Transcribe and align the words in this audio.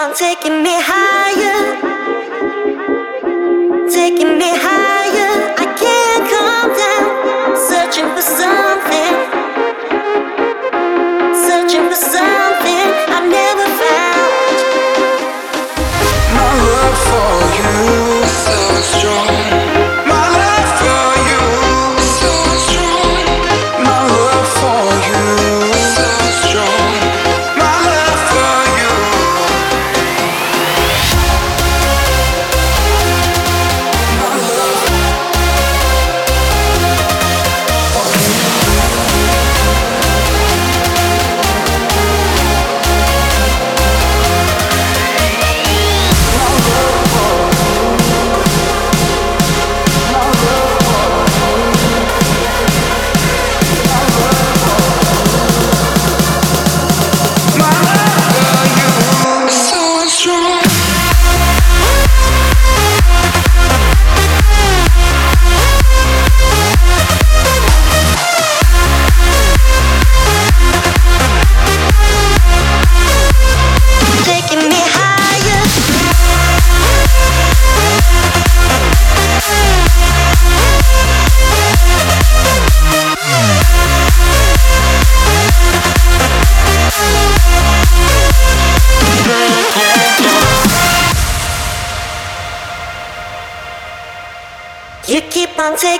On 0.00 0.14
taking 0.14 0.62
me 0.62 0.70
higher, 0.72 1.19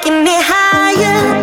taking 0.00 0.24
me 0.24 0.36
higher, 0.40 1.37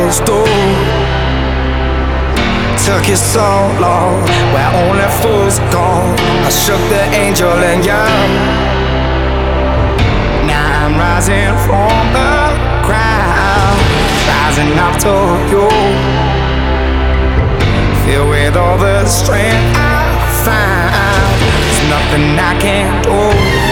devils 0.00 0.20
do? 0.20 0.40
Took 2.86 3.08
you 3.08 3.16
so 3.16 3.48
long, 3.80 4.22
where 4.52 4.70
only 4.82 5.08
fools 5.20 5.58
go. 5.70 5.86
I 6.46 6.50
shook 6.50 6.80
the 6.88 7.04
angel 7.14 7.52
and 7.52 7.84
young. 7.84 8.30
Now 10.46 10.86
I'm 10.86 10.96
rising 10.96 11.52
from 11.66 12.12
the 12.16 12.32
crowd, 12.86 13.78
rising 14.28 14.72
up 14.78 14.94
to 15.04 15.14
you. 15.52 15.68
Filled 18.04 18.30
with 18.30 18.56
all 18.56 18.78
the 18.78 19.04
strength 19.06 19.76
I 19.76 20.08
find, 20.44 21.40
there's 21.40 21.80
nothing 21.90 22.38
I 22.38 22.58
can't 22.58 23.04
do. 23.04 23.69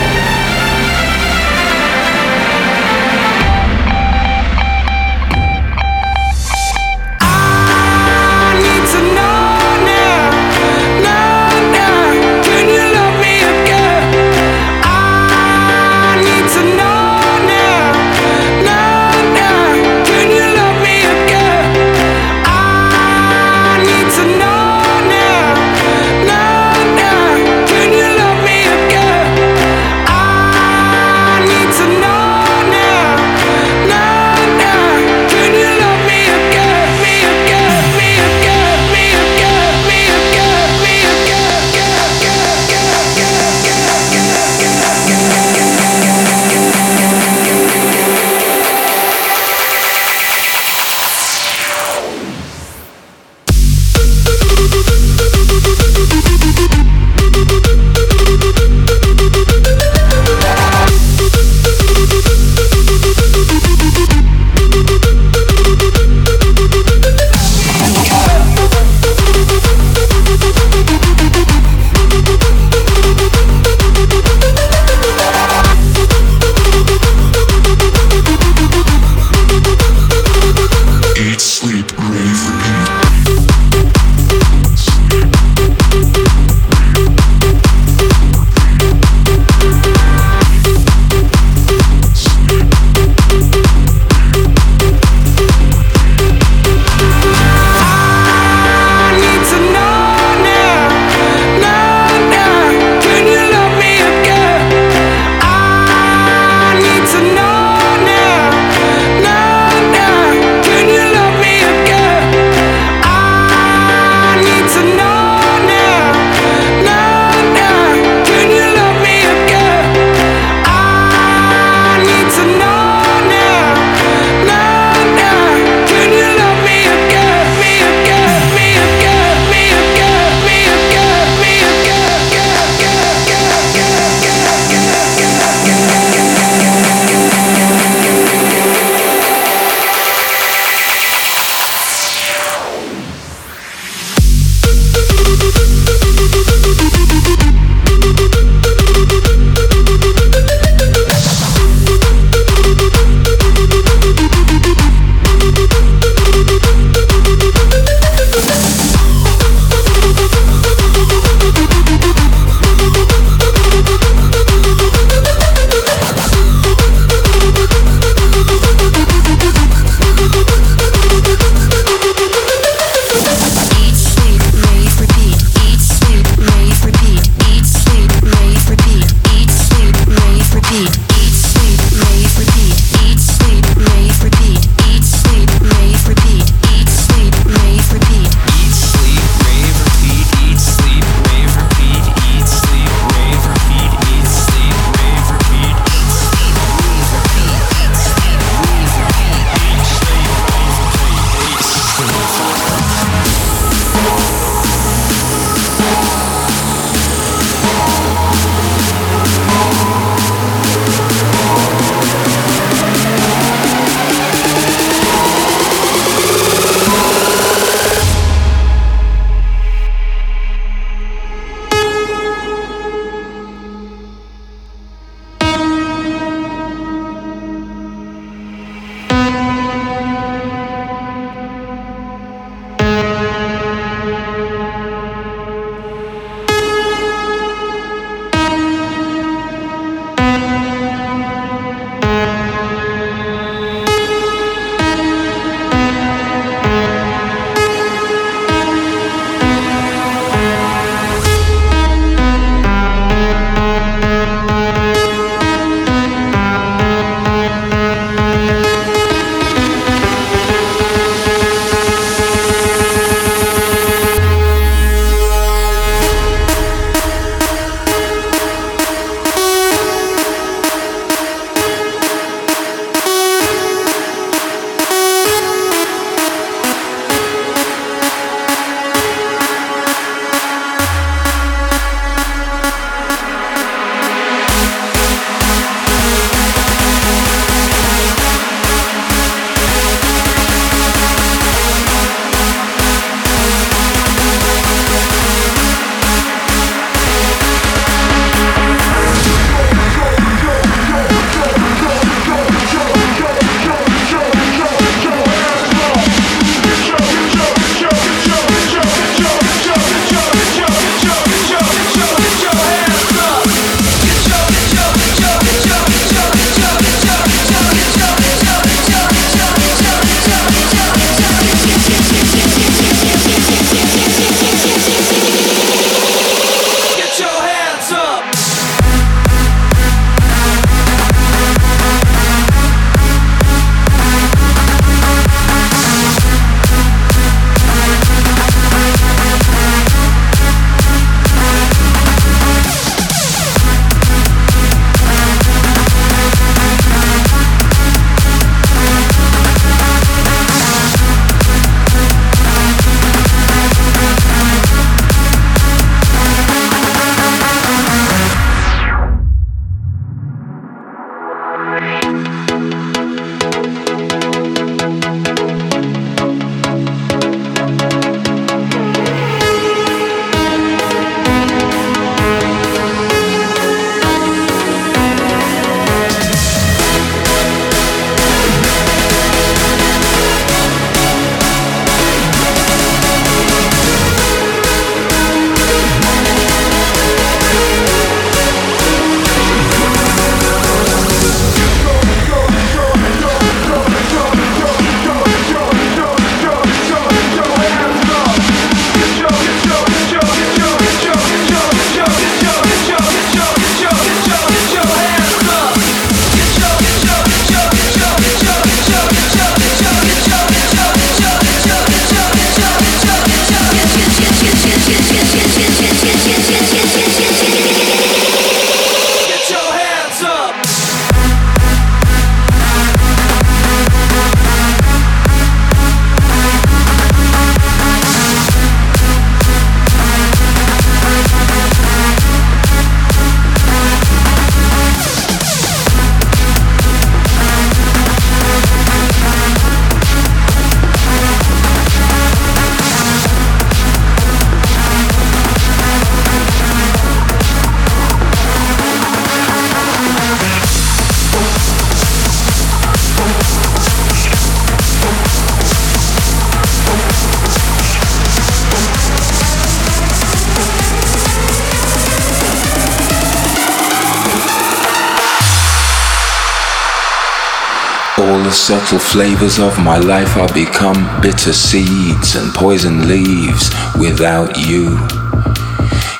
Subtle 468.68 468.98
flavors 468.98 469.58
of 469.58 469.82
my 469.82 469.96
life 469.96 470.36
are 470.36 470.52
become 470.52 471.00
bitter 471.22 471.54
seeds 471.54 472.36
and 472.36 472.52
poison 472.52 473.08
leaves 473.08 473.70
without 473.98 474.58
you. 474.58 474.90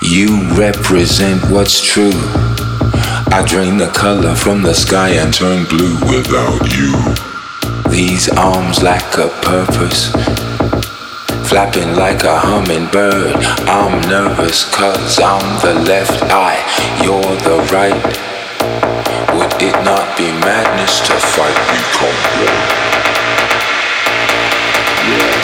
You 0.01 0.49
represent 0.55 1.45
what's 1.51 1.79
true. 1.79 2.19
I 3.37 3.45
drain 3.47 3.77
the 3.77 3.93
color 3.95 4.35
from 4.35 4.63
the 4.63 4.73
sky 4.73 5.11
and 5.11 5.35
turn 5.35 5.67
blue 5.67 6.01
without 6.09 6.63
you. 6.73 6.97
These 7.91 8.31
arms 8.31 8.83
lack 8.83 9.19
a 9.19 9.29
purpose. 9.43 10.11
Flapping 11.51 11.97
like 11.97 12.25
a 12.25 12.39
hummingbird. 12.39 13.37
I'm 13.69 14.01
nervous 14.09 14.65
cause 14.75 15.21
I'm 15.21 15.61
the 15.61 15.79
left 15.81 16.23
eye, 16.33 16.65
you're 17.05 17.37
the 17.45 17.59
right. 17.71 18.38
Would 19.39 19.63
it 19.63 19.85
not 19.85 20.19
be 20.19 20.25
madness 20.33 20.99
to 20.99 21.13
fight 21.13 21.55
become 21.71 22.19
one? 25.33 25.38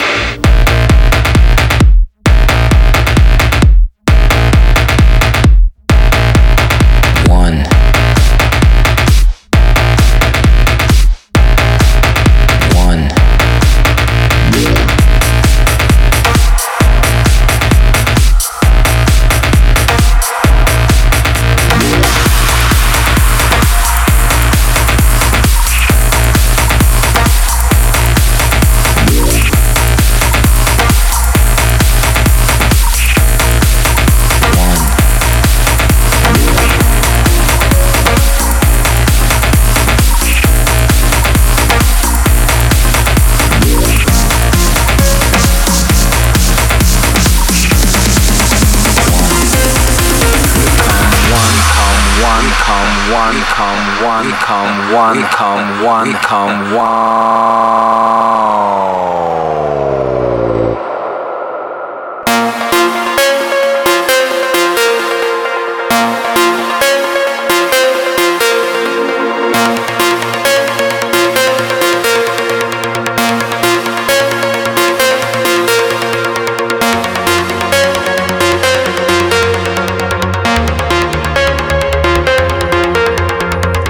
one, 55.05 55.23
come 55.25 55.85
one, 55.85 56.13
come 56.13 56.75
one. 56.75 57.54